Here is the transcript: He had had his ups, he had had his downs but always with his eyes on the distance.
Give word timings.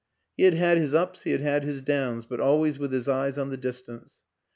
He 0.35 0.45
had 0.45 0.55
had 0.55 0.79
his 0.79 0.95
ups, 0.95 1.25
he 1.25 1.31
had 1.31 1.41
had 1.41 1.63
his 1.63 1.79
downs 1.79 2.25
but 2.25 2.41
always 2.41 2.79
with 2.79 2.91
his 2.91 3.07
eyes 3.07 3.37
on 3.37 3.51
the 3.51 3.55
distance. 3.57 4.13